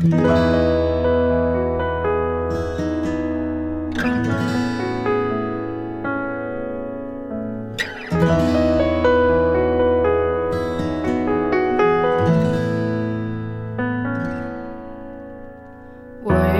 [0.00, 0.10] 我一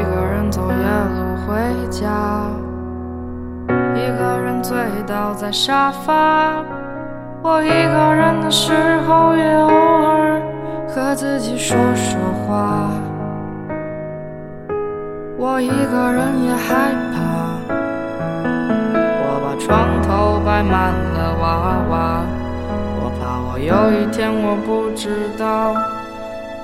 [0.02, 0.74] 个人走夜
[1.14, 1.54] 路回
[1.88, 2.50] 家，
[3.94, 4.76] 一个人醉
[5.06, 6.64] 倒在沙发。
[7.40, 8.72] 我一个人的时
[9.06, 10.42] 候，也偶尔
[10.88, 12.90] 和自己说说话。
[15.40, 17.22] 我一个人也害怕，
[19.22, 22.26] 我把床头摆满了娃娃，
[22.98, 25.76] 我怕我有一天我不知道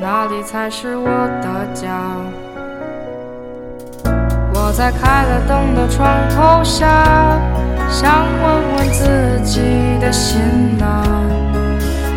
[0.00, 1.06] 哪里才是我
[1.40, 2.02] 的家。
[4.52, 7.38] 我在开了灯的床头下，
[7.88, 9.60] 想问问自己
[10.00, 10.42] 的心
[10.82, 11.06] 啊，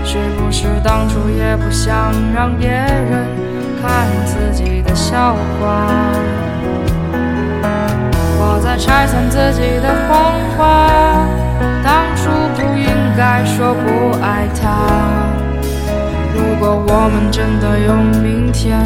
[0.04, 3.28] 是不是当初也不想让别人
[3.82, 5.88] 看自己的笑话？
[8.40, 11.26] 我在拆散自己的谎话，
[11.84, 13.86] 当初不应该说不
[14.22, 14.66] 爱他。
[16.34, 18.80] 如果我们真的有明天，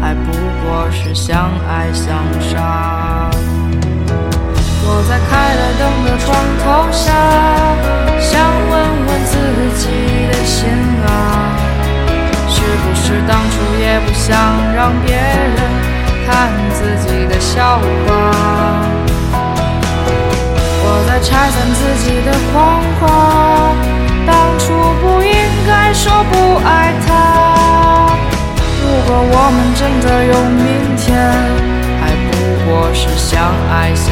[0.00, 0.32] 还不
[0.64, 3.30] 过是相爱相杀。
[4.84, 5.82] 我在开了灯
[15.04, 15.56] 别人
[16.26, 16.30] 看
[16.72, 18.10] 自己的笑话？
[20.84, 22.54] 我在拆散自己的谎
[22.98, 23.02] 话，
[24.26, 24.64] 当初
[25.00, 25.30] 不应
[25.66, 26.32] 该说不
[26.66, 27.08] 爱他。
[28.82, 30.60] 如果我们真的有明
[30.96, 31.06] 天，
[32.00, 32.30] 还不
[32.64, 33.30] 过是相
[33.70, 34.10] 爱相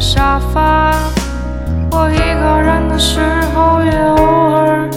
[0.00, 0.92] 沙发。
[1.90, 3.20] 我一个人的时
[3.54, 4.16] 候，也偶
[4.54, 4.88] 尔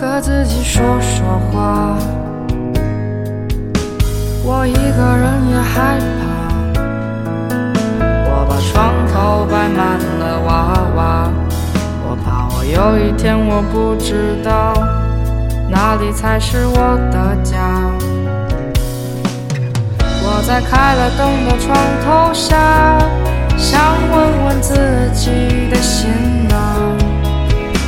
[0.00, 1.96] 和自己说说话。
[4.46, 6.22] 我一个人也害怕，
[8.26, 8.72] 我把床
[9.12, 10.50] 头摆满了娃
[10.96, 11.28] 娃，
[12.06, 14.74] 我怕我有一天我不知道
[15.68, 17.90] 哪里才是我的家。
[20.26, 22.54] 我在开了灯的床头下，
[23.56, 24.74] 想问问自
[25.14, 25.30] 己
[25.70, 26.10] 的心
[26.50, 26.76] 啊，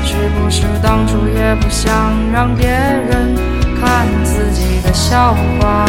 [0.04, 1.92] 是不是当初也不想
[2.32, 3.34] 让别人
[3.80, 5.84] 看自己的笑话？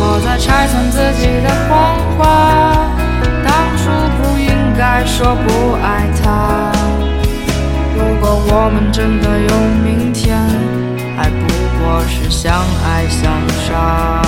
[0.00, 2.72] 我在拆散自己的谎话，
[3.44, 6.72] 当初不应该说不爱他。
[7.94, 9.48] 如果我们真的有
[9.84, 10.38] 明天，
[11.16, 11.46] 还不
[11.78, 12.52] 过是相
[12.84, 13.32] 爱相
[13.66, 14.27] 杀。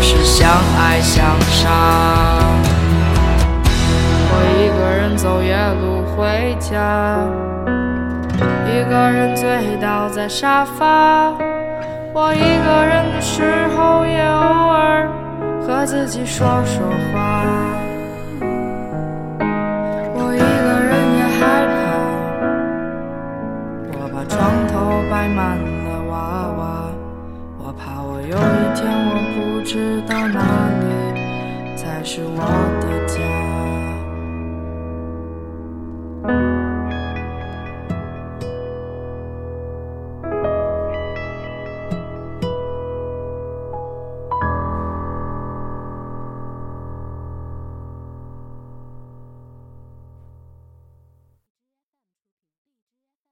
[0.00, 1.70] 是相爱相杀。
[4.32, 7.18] 我一个人走夜路回家，
[8.66, 11.32] 一个人醉倒在沙发。
[12.12, 15.08] 我一个人的时候，也偶尔
[15.66, 16.82] 和自己说说
[17.12, 17.44] 话。
[29.72, 32.40] 知道哪里才是我
[32.80, 33.39] 的家。